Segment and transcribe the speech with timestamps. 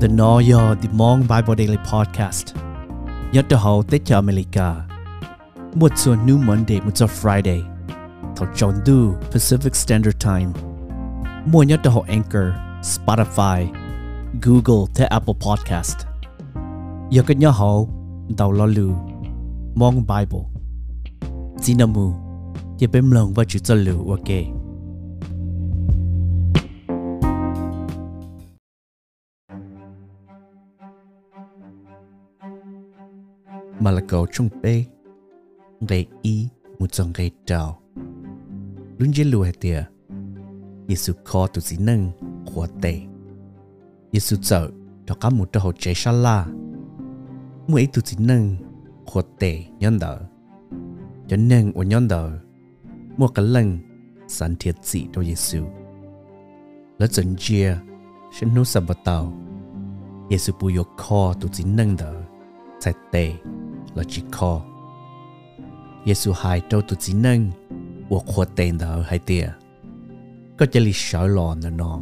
[0.00, 2.54] The Noyo The Mong Bible Daily Podcast.
[3.32, 4.74] Nhớ cho hậu tế cho America.
[5.74, 7.62] Một số New Monday, một số Friday.
[8.36, 8.74] Thảo chọn
[9.32, 10.46] Pacific Standard Time.
[11.52, 12.44] Mua nhớ cho Anchor,
[12.82, 13.66] Spotify,
[14.42, 15.96] Google tới Apple Podcast.
[17.10, 17.90] Nhớ cái nhớ hậu,
[18.38, 18.66] Đầu lo
[19.74, 20.44] Mong Bible.
[21.56, 22.12] Zinamu
[22.78, 24.55] Nhớ bếm lòng và chữ cho lưu, ok.
[33.80, 34.84] Mà là cầu trong bê.
[35.88, 36.48] Gây y,
[36.78, 37.80] một dòng gây trào.
[38.98, 39.84] Luôn dễ lùa tìa.
[40.88, 42.10] Giêsu khó tụ sĩ nâng
[42.54, 43.00] của tệ.
[44.12, 44.70] Giêsu sợ,
[45.06, 46.46] cho cả một trò hồ chế xa la.
[47.68, 48.56] Mỗi ý tụ sĩ nâng
[49.12, 50.20] của tệ nhân đỡ.
[51.28, 52.38] Cho nâng của nhân đỡ
[53.16, 53.78] một cái lần
[54.28, 55.64] sẵn thiệt dị cho Giêsu
[56.98, 57.78] lỡ dần chia,
[58.32, 59.32] sẽ nô sập vào tàu.
[60.30, 62.22] Giêsu bùi yêu khó tụ sĩ nâng đỡ
[63.12, 63.32] tệ.
[63.96, 64.62] Là chỉ khó.
[66.06, 67.50] Giêsu hai trâu tụt chỉ nâng,
[68.08, 69.48] và khoa tên đó hai tia.
[70.58, 72.00] Có chỉ lý sợ lò nữa nó.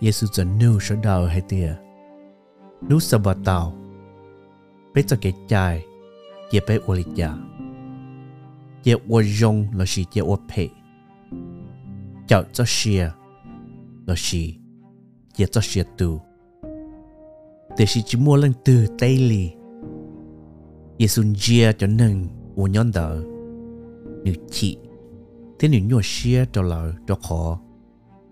[0.00, 1.74] Giêsu cho nêu sợ đau hai tia.
[2.88, 3.74] Nú sợ bà tàu.
[4.94, 5.84] Bé cho cái chai,
[6.52, 7.34] dễ bé ô lý chả.
[8.82, 10.68] Dễ ô rong là chỉ dễ ô phê.
[12.26, 13.10] Chào cho xìa,
[14.06, 14.56] là chỉ
[15.36, 16.20] dễ cho xìa tù.
[17.78, 19.50] Để chỉ mua lần từ tay lì.
[20.98, 21.86] Giêsu chia cho
[24.24, 24.78] nữ chị
[25.58, 26.00] thế nữ nhua
[26.52, 27.60] cho lỡ, cho khó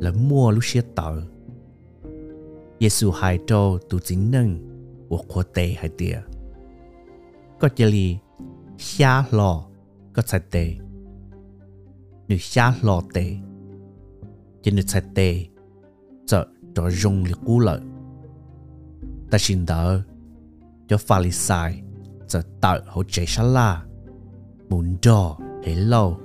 [0.00, 1.22] là mua lúc xia tờ
[2.80, 4.58] Giêsu hai cho tu chính nâng
[5.08, 6.20] u khó tệ hai tia
[7.60, 8.18] có chỉ li
[8.78, 9.64] xa lò,
[10.12, 10.76] có sai tệ.
[12.28, 13.36] Nữ xa lò tệ
[14.62, 15.46] chỉ nữ sai tệ
[16.26, 17.80] cho cho rung li cú lợi.
[19.30, 20.02] Ta xin đỡ
[20.88, 21.82] cho pha lì sai
[22.28, 23.82] giờ tạo hỗ chế xa là
[24.68, 26.18] muốn trò hế lâu,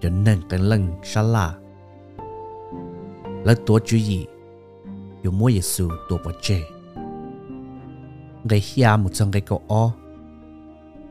[0.00, 1.54] cho nên cái lần xa là
[3.44, 4.26] là tổ chú ý,
[5.22, 6.62] dù mua giê xu tổ bỏ chế
[8.44, 9.92] gây hiá một trong cái cậu o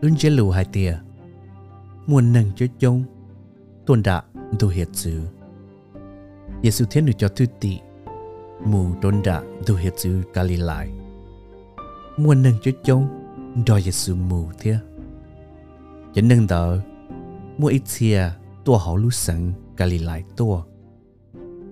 [0.02, 1.00] luôn chế hai tìa.
[2.08, 3.04] Muốn nâng cho chung
[3.86, 4.24] tuần đã
[4.60, 5.22] đủ hiệt chữ
[6.64, 7.80] giê thiên được cho thư tị,
[8.66, 10.88] mù tuần đã đủ hiệt chữ Galilee
[12.18, 13.08] muốn nâng cho chung
[13.66, 14.80] đòi sự mù thia.
[16.14, 16.80] Cho nên tờ,
[17.58, 18.30] mua ít chia
[18.66, 19.54] tua hậu lu sẵn
[20.00, 20.64] lại tua.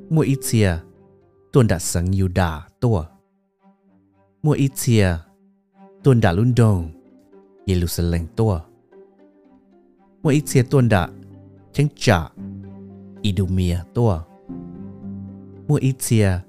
[0.09, 0.77] Mua ít chia
[1.53, 3.05] tuần đã sẵn đà tua.
[4.43, 5.17] Mua ít chia
[6.03, 6.89] tuần đã luôn đông
[7.65, 8.61] Jerusalem tua.
[10.23, 11.09] Mua ít chia tuần đã
[11.73, 12.29] chẳng trả
[13.21, 14.23] Idumia tua.
[15.67, 16.39] Mua ít chia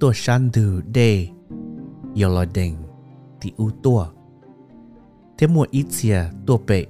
[0.00, 1.26] tua san du de
[2.22, 2.76] Yoloden
[3.40, 4.06] thì u tua
[5.40, 6.86] thế mua ít xìa tua bệ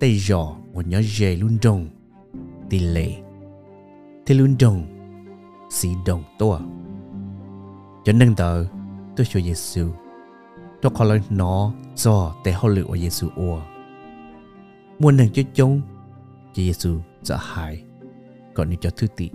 [0.00, 1.88] tay giỏ của nhớ dề luôn đông,
[2.70, 3.12] tỷ lệ.
[4.26, 4.86] Thế luôn đồng
[5.70, 6.60] sĩ đồng tua
[8.04, 8.64] cho nên tờ
[9.16, 9.88] tôi cho Giêsu
[10.82, 13.62] tôi có lời nó cho tế hậu lựu của Giêsu ua
[14.98, 15.80] mua nàng cho chông.
[16.52, 17.84] Cho Giêsu sợ hãi
[18.54, 19.30] còn nếu cho thứ tị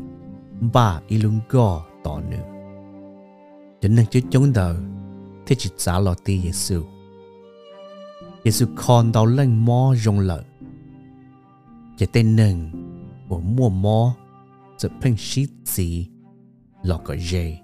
[0.74, 2.46] ba y luôn gò tỏ nữa
[3.82, 4.76] cho nên cho chông tờ.
[5.46, 6.84] Thế chỉ trả lo tì Giêsu
[8.44, 10.44] Giêsu con tàu lên mò rong lợ
[11.98, 12.72] chỉ tên nâng
[13.30, 14.16] của mùa mò
[14.78, 16.08] sự phân xít gì
[16.84, 17.58] lọ có dê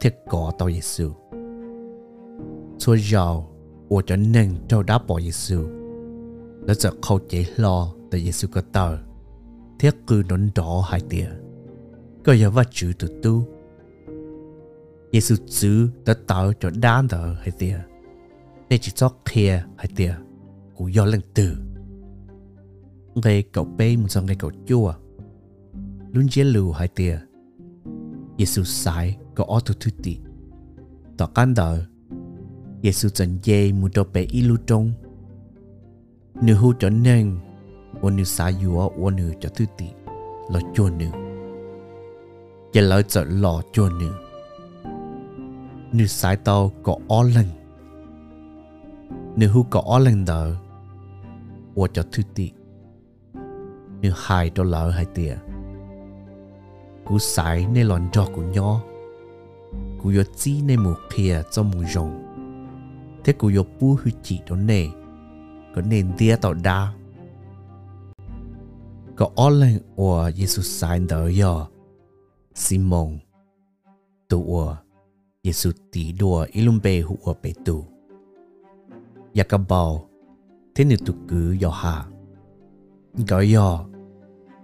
[0.00, 1.10] thiết có tàu Giêsu
[2.78, 3.50] xua giàu
[3.88, 5.66] của cho nâng trâu đá bỏ Giêsu
[6.66, 8.96] là giờ khâu chế lo tại Giêsu có tàu
[9.78, 11.28] thiết cư nón đỏ hai tía
[12.24, 13.44] cơ giờ và chữ tụt tu
[15.12, 17.78] Giêsu chữ đã tạo cho đá tờ hai tía
[18.74, 20.14] nên chỉ cho kia hay tìa,
[20.76, 21.56] cú do lần từ.
[23.14, 24.94] Người cậu bê một dòng người cậu chua
[26.12, 27.20] luôn chia lưu hay tìa.
[28.38, 30.18] Giêsu sai có ô tu tu tì
[31.16, 31.84] tỏ can đỡ.
[32.82, 34.92] Giêsu chân dê một đồ bê y lưu trong
[36.42, 37.38] nữ hưu cho nên
[38.00, 39.86] ô nữ sai yu ô nữ cho tu tì
[40.50, 41.06] lo chua nữ.
[42.72, 44.12] Giờ lợi trợ lo chua nữ.
[45.92, 47.63] Nữ sai tao có ô lần
[49.36, 50.52] nếu hú có lần đầu,
[51.74, 52.50] Ủa cho thư tị
[54.00, 55.36] Nếu hai cho lỡ hai tìa.
[57.04, 58.80] Cú sải nê lòn cho của nhỏ
[60.02, 62.22] Cú yếu chi nê mù khìa cho mù rồng
[63.24, 64.86] Thế cú yếu bú hư chỉ đó nê
[65.74, 66.92] Có nền tìa tạo đa.
[69.16, 71.68] Có ó lên ủa Giê-xu sải đỡ yò
[72.54, 73.18] Simon
[74.28, 74.76] Tụ ủa
[75.44, 77.84] Giê-xu tí đùa ilum bê hụ ủa bê tù.
[79.34, 80.08] Dạ ya cả bào,
[80.74, 82.04] thế nữ tụ cứ yo hạ.
[83.28, 83.84] Gọi yo,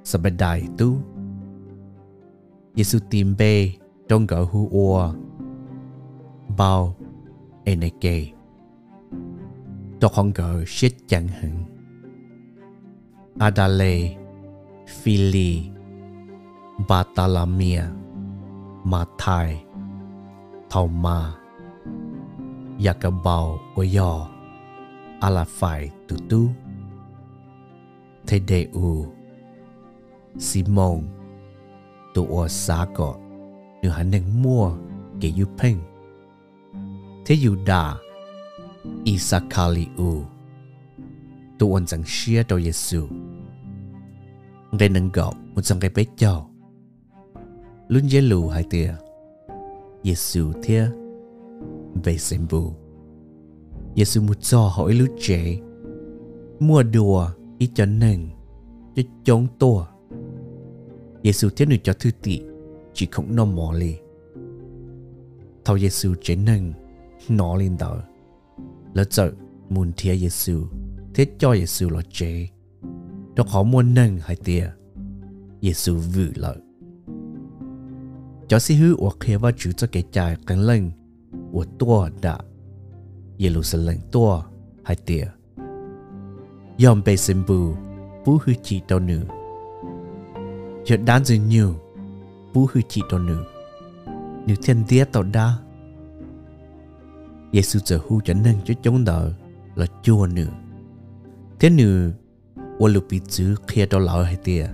[0.04, 0.96] sa bê đại tu.
[2.74, 3.72] Giêsu tìm bê,
[4.08, 5.14] trong gọi hụ ua.
[6.58, 6.96] Bào,
[7.64, 8.28] ene kê.
[10.00, 11.64] Tôi không gọi shit chẳng hứng.
[13.38, 14.16] Adale,
[15.02, 15.70] Phili,
[16.88, 17.82] Bartalamia,
[18.84, 19.64] Matai,
[20.70, 21.34] Thầu Ma,
[22.78, 24.39] Yakabao dạ Oyo,
[25.20, 26.48] ala phải tu Alafai
[28.26, 29.06] Tutu, u,
[30.38, 31.02] Simon,
[32.14, 33.16] Tu Osako,
[33.82, 34.72] Nữ hắn nâng mua
[35.20, 35.78] kể yu ping.
[37.26, 37.96] Thế yu đà,
[39.04, 40.22] Isakali u,
[41.58, 43.08] Tu ôn chẳng xia đồ Giêsu.
[44.78, 46.46] Đây nâng gọc một trong cái bếp cho.
[47.88, 48.94] Luôn dễ lù hai tia.
[50.02, 50.86] Giêsu thia
[52.04, 52.79] về xem bù.
[53.96, 55.58] Giêsu một cho hỏi lúc trẻ.
[56.60, 57.28] Mua đùa
[57.58, 58.28] ý cho nâng
[58.96, 59.86] cho chống tua.
[61.24, 62.40] Giêsu thế nữ cho thư tị,
[62.94, 63.96] chỉ không nó mò lì.
[65.64, 66.72] Thầu Giêsu chế nâng
[67.28, 68.02] nó lên đó.
[68.94, 69.32] Lỡ sợ,
[69.68, 70.66] muốn thia Giêsu
[71.14, 72.48] thế cho Giêsu là chế.
[73.36, 74.70] Đó khó muốn nâng hai tia.
[75.62, 76.56] Giêsu vự lợi.
[78.48, 80.90] Cho sĩ hữu hoặc khi và chủ cho cái trái cắn lên
[81.52, 82.38] của tua đã
[83.40, 84.42] Jerusalem tua
[84.84, 85.26] hai tia.
[86.84, 87.74] Yom bê sinh bù,
[88.24, 89.20] vũ hư chi đô nữ.
[90.84, 91.74] Giờ đán dư nhiều,
[92.52, 93.44] vũ hư chi đô nữ.
[94.46, 95.54] Nữ thiên đế tàu đa.
[97.52, 99.32] Giê-xu giờ hư cho nâng cho chống đỡ
[99.74, 100.46] là chua nữ.
[101.60, 102.12] Thế nữ,
[102.78, 104.66] ô lục bị chữ kia đô lão hai tia.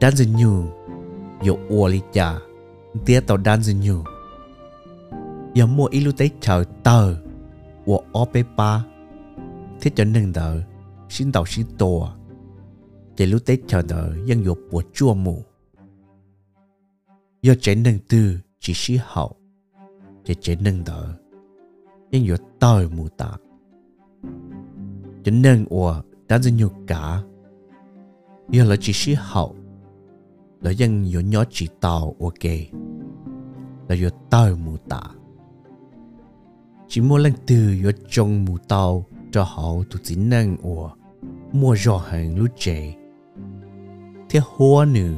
[0.00, 0.64] Đán dư nhiều,
[1.46, 2.38] yo ô lý chà,
[3.06, 4.04] đế tàu đán dư nhiều.
[5.54, 7.25] Giờ mua ilu tế chào tờ,
[7.86, 8.84] 我二百八
[9.80, 10.62] ，thế cho nên đỡ
[11.08, 12.08] xin đầu xin tổ
[13.16, 15.42] để lúc tết chờ đỡ dân dục của chua mù
[17.42, 19.36] do trẻ nâng tư chỉ sĩ hậu.
[20.40, 21.14] Trẻ nâng đỡ
[22.10, 23.30] dân dục tòi mù tạ
[25.24, 27.22] cho nên ủa đã dân dục cả.
[28.50, 29.56] Do là chỉ sĩ hậu
[30.60, 32.44] là dân dục nhỏ chỉ tàu ok
[33.88, 35.02] là dục tòi mù tạ
[36.96, 40.90] chỉ mua lần từ yếu trong mù tàu cho họ tụ chính năng ủa
[41.52, 42.94] mua rõ hàng lúc trẻ
[44.30, 45.14] thế hoa nữ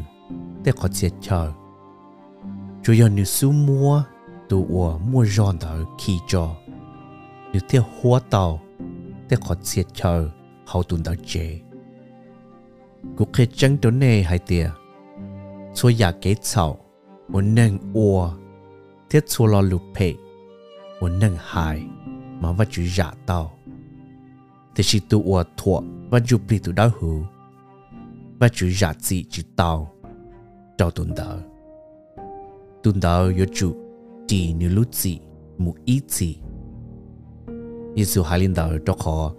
[0.64, 1.52] thế có chết chờ
[2.82, 4.02] chủ yếu nữ su mua
[4.48, 6.56] tụ ủa mua rõ đó khi cho
[7.52, 8.60] nữ thế hoa tàu
[9.28, 10.30] thế có chết chờ
[10.66, 11.60] hậu tụ đạo trẻ
[13.16, 14.70] Cuộc khi chân tổ nề hai tìa.
[15.74, 16.78] Chủ nhà kế chào,
[17.28, 18.30] muốn nâng ủa
[19.10, 20.14] thiết cho lo lụp phê,
[21.00, 21.82] muốn nâng hài,
[22.40, 22.64] mà
[22.96, 23.52] giả tao.
[24.76, 27.22] Thế chỉ tu ua thuộc, vật chủ bị tu đau hữu,
[28.38, 29.92] vật chủ giả chỉ chỉ tao,
[30.78, 31.38] trao tuần đạo.
[32.82, 33.74] Tuần đạo yếu chủ,
[34.26, 35.18] chỉ như lúc dị,
[35.58, 36.36] một ý dị.
[37.96, 39.34] Giêsu hai linh đạo cho khó,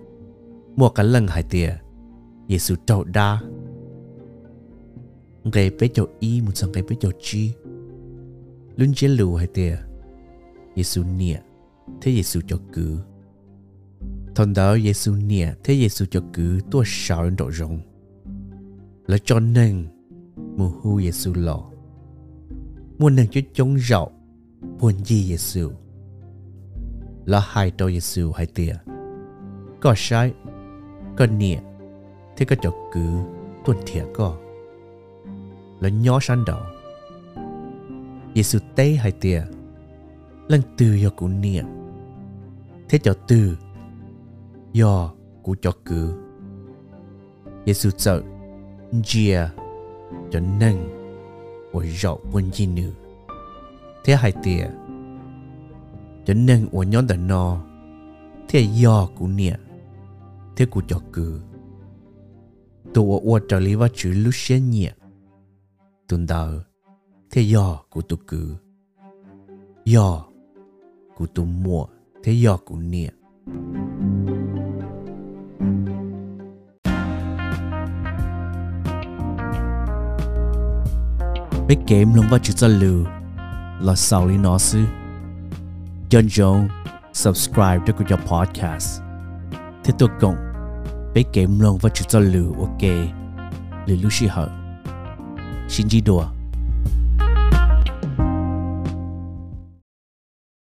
[0.80, 1.76] mua cả lần hai tia
[2.48, 3.42] Giêsu trâu đa
[5.44, 7.52] ngày bé cho y một sang ngày bé cho chi
[8.76, 9.78] luôn chế lù hai tia
[10.76, 11.38] Giêsu nia
[12.02, 13.00] thế Giêsu cho cứ.
[14.36, 17.80] Thằng đó Giêsu nia thế Giêsu cho cứ tua sáu độ rộng.
[19.08, 19.88] Là cho nên
[20.58, 21.64] mù hu Giêsu lọ.
[22.98, 24.12] Muốn nên cho chống rậu
[24.80, 25.72] buồn gì Giêsu
[27.26, 28.74] là hai đôi Giêsu hai tia
[29.82, 30.34] có sai
[31.18, 31.62] có nè,
[32.38, 33.02] thế có cho cứ
[33.66, 34.38] tuần thiệt có.
[35.80, 36.60] Là nhỏ san đầu
[38.36, 39.44] Giêsu tế hai tia
[40.48, 41.66] lần từ cho cụ niệm
[42.90, 43.58] thế cho từ
[44.74, 46.14] do cụ cho cử,
[47.66, 48.22] Giêsu sợ
[49.04, 49.50] chia
[50.32, 50.90] cho nâng
[51.72, 52.92] của rậu quân chi nữ.
[54.04, 54.70] Thế hai tìa
[56.26, 57.62] cho nâng của nhóm đàn no
[58.50, 59.56] thế do của nịa
[60.56, 61.42] thế cụ cho cử.
[62.94, 64.94] Tụ ở trở lý và chữ lúc xuyên nhẹ
[66.08, 66.50] tuần đầu
[67.32, 68.56] thế do của tụ cử.
[69.86, 70.26] Do
[71.18, 71.86] của tụ mua
[72.24, 73.10] thế do cụ nhẹ
[81.68, 83.06] biết kém luôn vào chữ cho lưu
[83.82, 84.86] là sau lý nó sư
[86.10, 86.68] John dông
[87.14, 89.02] subscribe cho kênh podcast.
[89.84, 90.36] Thế tôi cộng
[91.14, 92.82] bé kém lòng và chữ cho lửa ok.
[93.86, 94.50] Lửa lúc xí hở
[95.70, 96.26] xin chỉ đùa.